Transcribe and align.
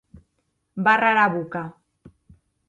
Barra 0.87 1.11
era 1.17 1.27
boca. 1.35 1.63